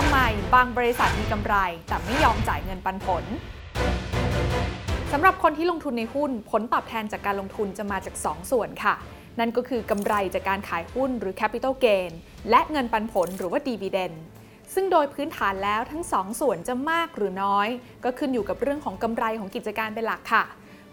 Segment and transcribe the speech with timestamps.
[0.00, 0.20] ทำไม
[0.54, 1.54] บางบริษัทมีกำไร
[1.88, 3.24] แต่ไม่ยอมจ่ายเงินปันผล
[5.12, 8.94] สำหรับคนที่ลงทุนในหุ้น ผลตอบแทนจากการลงทุนจะมาจาก 2 ส่วนค่ะ
[9.38, 12.10] นั่นก็คือกำไรจากการขายหุ้นหรือ capital gain
[12.50, 14.14] และเงินปันผลหรือว่า dividend
[14.74, 17.68] ซึ่งโดยพื้นฐานแล้วทั้ง 2 ส่วนจะมากหรือน้อย
[18.04, 20.44] ก็ขึ้นอยู่กับเรื่องของกำไรของกิจการเป็นหลักค่ะ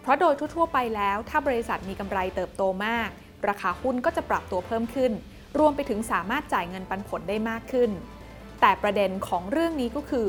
[0.02, 3.08] เพราะโดยทั่ว ๆ ไปแล้ว ถ้าบริษัทมีกำไรเติบโตมาก
[3.48, 5.12] ราคาหุ้นก็จะปรับตัวเพิ่มขึ้น
[5.58, 7.92] รวมไปถึงสามารถจ่ายเงินปันผลได้มากขึ้น
[8.60, 10.26] แต่ประเด็นของเรื่องนี้ก็คือ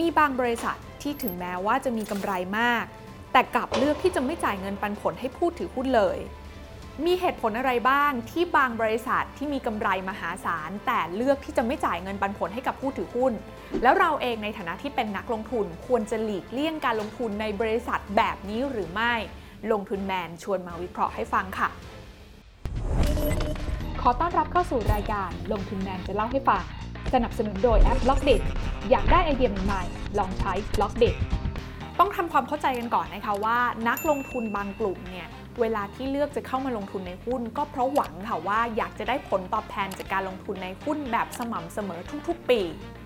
[0.00, 2.84] มีบางบริษัทที่ถึงแม้ว่าจะมีกำไรมาก
[3.32, 6.18] แต่กลับเลือกที่จะไม่จ่ายเงินปันผลให้ผู้ถือหุ้นเลย
[7.06, 13.32] มีเหตุผลอะไรบ้างที่บางบริษัทที่มีกำไรมหาศาล แต่เลือกที่จะไม่จ่ายเงินปันผลให้กับผู้ถือหุ้น
[13.82, 19.14] แล้วเราเองในฐานะที่เป็นนักลงทุนควรจะหลีกเลี่ยงการลงทุนในบริษัทแบบนี้หรือไม่
[19.72, 21.68] ลงทุนแมนชวนมาวิเคราะห์ให้ฟังค่ะ
[24.02, 26.62] ขอต้อนรับเข้าสู่รายการลงทุนแมนจะเล่าให้ฟัง
[27.14, 28.42] สนับสนุนโดยแอป Blockdit
[28.90, 31.16] อยากได้ไอเดียใหม่ๆลองใช้ Blockdit
[31.98, 35.28] ต้องทำความเข้าใจกันก่อนนะคะว่านักลงทุนบางกลุ่มเนี่ย
[35.60, 42.60] เวลาที่เลือกจะเข้ามาลงทุนในหุ้น ก็เพราะหวังค่ะว่าอยากจะได้ผลตอบแทนจากการลงทุนในหุ้นแบบสม่ำเสมอทุกๆ ปี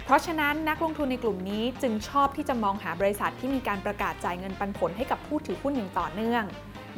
[0.05, 6.45] เพราะฉะนั้นนักลงทุนในกลุ่มนี้จึงชอบที่จะมองหาบริษัทที่มีการประกาศจ่ายเงินปันผลให้กับผู้ถือหุ้นอย่างต่อเนื่อง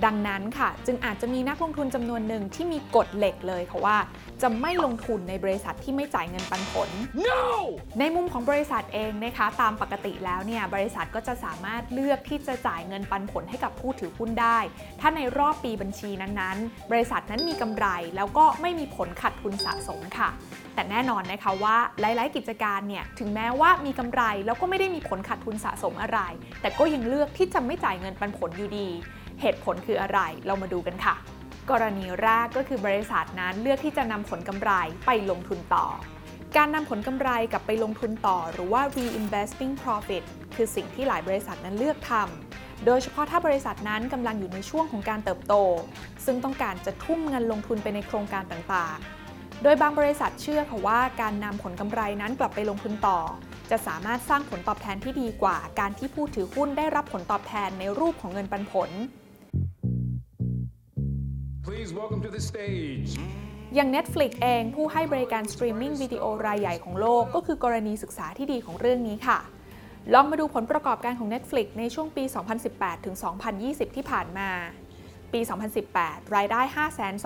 [0.04, 3.96] ดังนั้นค่ะ จึงอาจจะมีนักลงทุนจำนวนหนึ่งที่มีกฎเหล็กเลยค่ะว่า
[4.42, 6.88] จะไม่ลงทุนในบริษัทที่ไม่จ่ายเงินปันผล
[7.26, 7.40] No!
[8.00, 14.58] ในมุมของบริษัทเองนะคะตามปกติแล้วเนี่ยบริษัทก็จะสามารถเลือกที่จะจ่ายเงินปันผลให้กับผู้ถือหุ้นได้
[15.00, 20.30] ถ้าในรอบปีบัญชีนั้นๆ บริษัทนั้นมีกำไรแล้วก็ไม่มีผลขาดทุนสะสมค่ะ
[20.74, 26.18] แต่แน่นอนนะคะว่าหลายๆ กิจการเนี่ยถึงแม้ว่ามีกำไรแล้วก็ไม่ได้มีผลขาดทุนสะสมอะไร
[26.60, 28.88] แต่ก็ยังเลือกที่จะไม่จ่ายเงินปันผลอยู่ดี
[29.40, 31.14] เหตุผลคืออะไร เรามาดูกันค่ะ
[31.70, 34.70] กรณีแรกก็คือบริษัทนั้นเลือกที่จะนำผลกำไร
[35.06, 35.86] ไปลงทุนต่อ
[36.56, 40.22] การนำผลกำไรกลับไปลงทุนต่อ หรือว่า reinvesting profit
[40.54, 45.54] คือสิ่งที่หลายบริษัทนั้นเลือกทำ โดยเฉพาะถ้าบริษัทนั้นกำลังอยู่ในช่วงของการเติบโต
[46.24, 53.18] ซึ่งต้องการจะทุ่มเงินลงทุนไปในโครงการต่างๆ โดยบางบริษัทเชื่อค่ะว่าการนำผลกำไรนั้นกลับไปลงทุนต่อ
[53.70, 58.90] จะสามารถสร้างผลตอบแทนที่ดีกว่า การที่ผู้ถือหุ้นได้รับผลตอบแทนในรูปของเงินปันผล
[61.84, 63.10] Please welcome to the stage.
[63.74, 69.38] อย่าง Netflix เองผู้ให้บริการสตรีมมิ่งวิดีโอรายใหญ่ของโลก ก็คือกรณีศึกษาที่ดีของเรื่องนี้ค่ะ
[70.14, 72.24] ลองมาดูผลประกอบการของ Netflix ในช่วงปี
[72.64, 73.16] 2018 ถึง
[73.56, 74.50] 2020 ที่ผ่านมา
[75.32, 75.40] ปี
[75.86, 76.60] 2018 รายได้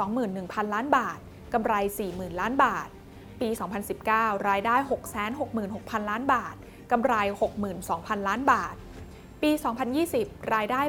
[0.04, 1.18] 521,000 ล้านบาท
[1.54, 1.74] กำไร
[2.06, 2.88] 40,000 ล้านบาท
[3.40, 3.48] ปี
[3.98, 4.76] 2019 รายได้
[5.42, 6.54] 666,000 ล้านบาท
[6.92, 7.14] กำไร
[7.72, 8.74] 62,000 ล้านบาท
[9.42, 9.52] ปี
[10.00, 10.80] 2020 รายได้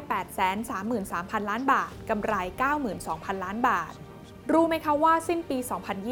[0.52, 2.34] 833,000 ล้านบาท กำไร
[2.90, 3.92] 92,000 ล้านบาท
[4.52, 5.58] รู้ไหมคะว่าสิ้นปี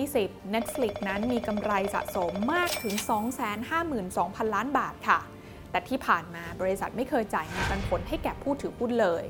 [0.00, 2.94] 2020 Netflix นั้นมีกำไรสะสมมากถึง
[3.74, 5.18] 252,000 ล้านบาทค่ะ
[5.70, 9.24] แต่ที่ผ่านมาบริษัทไม่เคยจ่ายเงินปันผลให้แก่ผู้ถือหุ้นเลย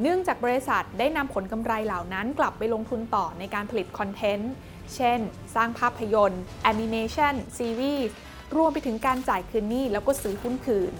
[0.00, 4.52] เนื่องจากบริษัทได้นำผลกำไรเหล่านั้นกลับไปลงทุนต่อในการผลิตคอนเทนต์
[4.94, 5.20] เช่น
[5.54, 8.08] สร้างภาพยนตร์แอนิเมชันซีรีส์
[8.56, 10.94] รวมไปถึงการจ่ายคืนหนี้แล้วก็ซื้อหุ้นคืน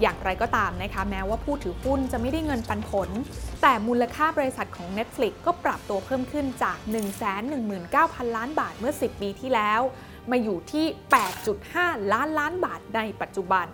[0.00, 3.10] อย่างไรก็ตามนะคะแม้ว่าผู้ถือหุ้นจะไม่ได้เงินปันผล
[3.62, 6.78] แต่มูลค่าบริษัทของ Netflix ก็ปรับตัวเพิ่มขึ้นจาก
[7.56, 9.80] 119,000 ล้านบาทเมื่อ 10 ปีที่แล้ว
[10.30, 10.86] มาอยู่ที่
[11.48, 13.66] 8.5 ล้านล้านบาทในปัจจุบัน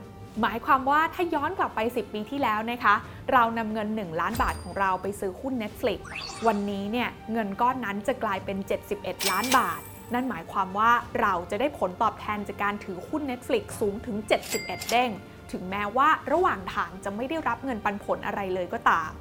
[0.42, 2.94] หมายความว่าถ้าย้อนกลับไป 10 ปีที่แล้วนะคะ
[3.32, 6.00] เรานำเงิน 1 ล้านบาทของเราไปซื้อหุ้น Netflix
[6.46, 8.58] วันนี้เนี่ยเงินก้อนนั้นจะกลายเป็น
[8.94, 9.80] 71 ล้านบาท
[10.14, 14.16] นั่นหมายความว่าเราจะได้ผลตอบแทนจากการถือหุ้น Netflix สูงถึง
[14.54, 15.10] 71 เด้ง
[15.52, 19.12] ถึงแม้ว่าระหว่างทางจะไม่ได้รับเงินปันผลอะไรเลยก็ตาม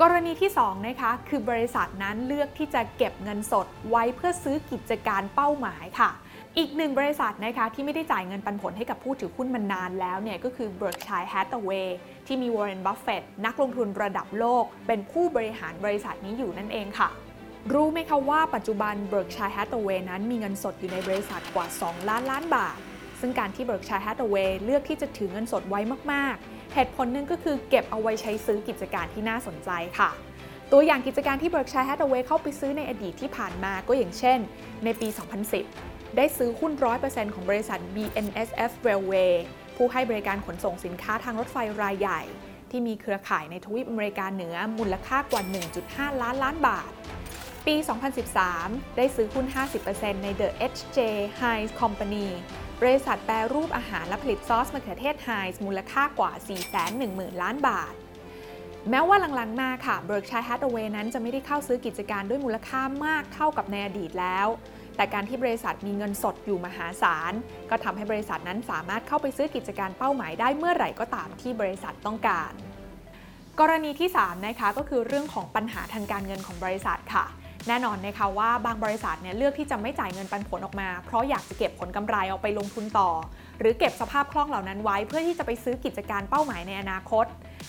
[0.00, 6.10] กรณีที่2นะคะคือบริษัทนั้นเลือกที่จะเก็บเงินสดไว้เพื่อซื้อกิจการเป้าหมายค่ะ
[6.58, 11.88] อีกหนึ่งบริษัทนะคะที่ไม่ได้จ่ายเงินปันผลให้กับผู้ถือหุ้นมานานแล้วเนี่ยก็คือ Berkshire Hathaway
[12.26, 17.08] ที่มี Warren Buffett นักลงทุนระดับโลก เป็นผู้บริหารบริษัทนี้อยู่นั่นเองค่ะ
[17.72, 22.78] รู้ไหมคะว่าปัจจุบัน Berkshire Hathaway นั้นมีเงินสดอยู่ในบริษัทกว่า 2 ล้านล้านบาท
[23.22, 25.80] ซึ่งการที่ Berkshire Hathaway เลือกที่จะถือเงินสดไว้
[26.12, 30.10] มาก ๆ เหตุผลหนึ่งก็คือเก็บเอาไว้ใช้ซื้อกิจการที่น่าสนใจค่ะ
[30.72, 34.38] ตัวอย่างกิจการที่ Berkshire Hathaway เข้าไปซื้อในอดีตที่ผ่านมาก็อย่างเช่น
[34.84, 35.08] ในปี
[35.62, 36.72] 2010 ได้ซื้อหุ้น
[37.04, 39.32] 100%ของบริษัท BNSF Railway
[39.76, 42.22] ผู้ให้บริการขนส่งสินค้าทางรถไฟรายใหญ่
[42.70, 45.42] ที่มีเครือข่ายในทวีปอเมริกาเหนือมูลค่ากว่า
[45.82, 46.90] 1.5 ล้านล้านบาท
[47.66, 47.76] ปี
[48.36, 49.46] 2013 ได้ซื้อหุ้น
[49.84, 50.98] 50%ใน The H.J.
[51.40, 52.28] Heinz Company
[52.82, 56.32] บริษัทแปรรูปอาหารและผลิตซอสมะเขือเทศ Heinz มูลค่ากว่า
[56.88, 57.94] 410,000 ล้านบาท
[58.90, 64.46] แม้ว่าหลังๆ มาค่ะ Berkshire Hathaway นั้นจะไม่ได้เข้าซื้อกิจการด้วยมูลค่ามากเท่ากับในอดีตแล้ว
[64.96, 67.32] แต่การที่บริษัทมีเงินสดอยู่มหาศาล
[67.70, 72.52] ก็ทำให้บริษัทนั้นสามารถเข้าไปซื้อกิจการเป้าหมายได้เมื่อไหร่ก็ตามที่บริษัทต้องการ
[73.60, 77.26] กรณีที่3นะคะก็คือเรื่องของปัญหาทางการเงินของบริษัทค่ะ
[77.68, 83.10] แน่นอนนะคะว่าบางบริษัทเนี่ยเลือกที่จะไม่จ่ายเงินปันผลออกมา เพราะอยากจะเก็บผลกำไรเอาไปลงทุนต่อ
[83.58, 87.24] หรือเก็บสภาพคล่องเหล่านั้นไว้เพื่อที่จะไปซื้อกิจการเป้าหมายในอนาคต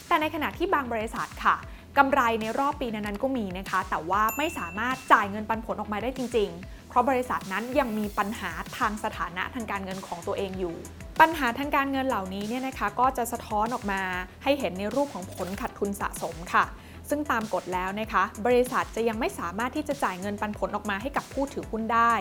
[0.08, 1.56] แต่ในขณะที่บางบริษัทค่ะ
[1.98, 10.76] กำไรในรอบปีนั้นๆก็มีนะคะ แต่ว่าไม่สามารถจ่ายเงินปันผลออกมาได้จริง ๆ เพราะบริษัทนั้นยังมีปัญหาทางสถานะทางการเงินของตัวเองอยู่
[11.22, 14.02] ปัญหาทางการเงินเหล่านี้เนี่ยนะคะก็จะสะท้อนออกมา
[14.44, 16.64] ให้เห็นในรูปของผลขาดทุนสะสมค่ะ
[17.10, 22.14] ซึ่งตามกฎแล้วนะคะ บริษัทจะยังไม่สามารถที่จะจ่ายเงินปันผลออกมาให้กับผู้ถือหุ้นได้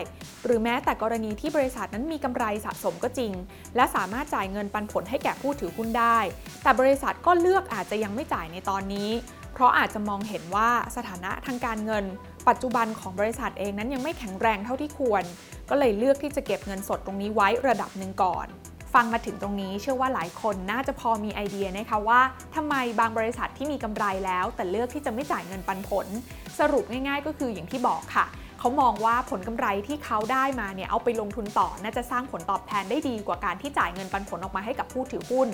[0.45, 3.31] หรือแม้แต่กรณีที่บริษัทนั้นมีกำไรสะสมก็จริง
[3.75, 6.17] และสามารถจ่ายเงินปันผลให้แก่ผู้ถือหุ้นได้
[6.63, 9.09] แต่บริษัทก็เลือกอาจจะยังไม่จ่ายในตอนนี้
[9.53, 12.05] เพราะอาจจะมองเห็นว่าสถานะทางการเงิน
[12.47, 15.23] ปัจจุบันของบริษัทเองนั้นยังไม่แข็งแรงเท่าที่ควร
[15.69, 18.47] ก็เลยเลือกที่จะเก็บเงินสดตรงนี้ไว้ระดับหนึ่งก่อน
[18.93, 22.21] ฟังมาถึงตรงนี้เชื่อว่าหลายคนน่าจะพอมีไอเดียนะคะว่า
[22.55, 26.07] ทำไมบางบริษัทที่มีกำไรแล้ว แต่เลือกที่จะไม่จ่ายเงินปันผล
[26.59, 28.25] สรุปง่าย ๆ ก็คืออย่างที่บอกค่ะ
[28.59, 35.47] เขามองว่าผลกำไรที่เขาได้มาเนี่ยเอาไปลงทุนต่อน่าจะสร้างผลตอบแทนได้ดีกว่าการที่จ่ายเงินปันผลออกมาให้กับผู้ถือหุ้น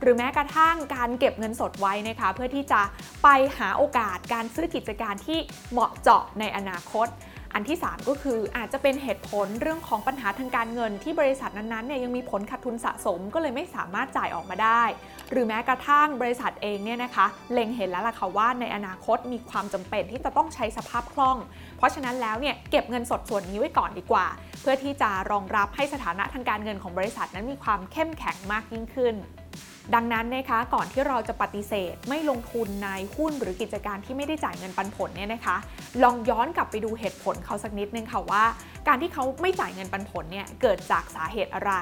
[0.00, 2.80] หรือแม้กระทั่งการเก็บเงินสดไว้นะคะเพื่อที่จะ
[3.22, 3.28] ไป
[3.58, 5.38] หาโอกาสการซื้อกิจการที่
[5.72, 7.06] เหมาะเจาะในอนาคต
[7.58, 14.82] อันที่ 3 ก็คืออาจจะเป็นเหตุผลเรื่องของปัญหาทางการเงินที่บริษัทนั้นๆเนี่ยยังมีผลขาดทุนสะสมก็เลยไม่สามารถจ่ายออกมาได้
[15.30, 21.36] หรือแม้กระทั่งบริษัทเองเนี่ยนะคะ เล็งเห็นแล้วล่ะค่ะว่าในอนาคตมีความจำเป็นที่จะต้องใช้สภาพคล่อง
[21.76, 24.26] เพราะฉะนั้นแล้วเนี่ยเก็บเงินสดส่วนนี้ไว้ก่อนดีกว่า
[24.60, 29.14] เพื่อที่จะรองรับให้สถานะทางการเงินของบริษัทนั้นมีความเข้มแข็งมากยิ่งขึ้น
[29.94, 35.56] ดังนั้นนะคะก่อนที่เราจะปฏิเสธไม่ลงทุนในหุ้นหรือกิจการที่ไม่ได้จ่ายเงินปันผลเนี่ยนะคะ
[36.02, 38.44] ลองย้อนกลับไปดูเหตุผลเขาสักนิดนึงค่ะว่า
[38.88, 41.72] การที่เขาไม่จ่ายเงินปันผลเนี่ยเกิดจากสาเหตุอะไร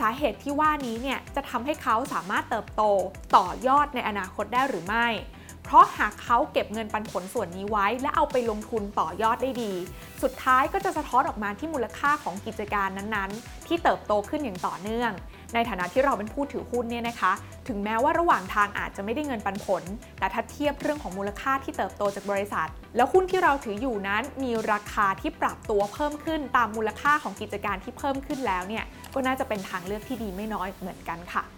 [0.00, 2.82] สาเหตุที่ว่านี้เนี่ยจะทำให้เขาสามารถเติบโต
[3.36, 5.06] ต่อยอดในอนาคตได้หรือไม่
[5.68, 9.72] เพราะหากเขาเก็บเงินปันผลส่วนนี้ไว้ และเอาไปลงทุนต่อยอดได้ดี
[10.22, 15.12] สุดท้ายก็จะสะท้อนออกมาที่มูลค่าของกิจการนั้นๆ ที่เติบโตขึ้นอย่างต่อเนื่อง
[15.54, 17.32] ในฐานะที่เราเป็นผู้ถือหุ้นเนี่ยนะคะ
[17.68, 19.82] ถึงแม้ว่าระหว่างทางอาจจะไม่ได้เงินปันผล
[20.18, 31.57] แต่ถ้าเทียบเรื่องของมูลค่าที่เติบโตจากบริษัท แล้วหุ้นที่เราถืออยู่นั้นมีราคาที่ปรับตัวเพิ่มขึ้น ตามมูลค่าของกิจการที่เพิ่มขึ้นแล้วเนี่ยก็น่าจะเป็นทางเลือกที่ดีไม่น้อยเหมือนกันค่ะ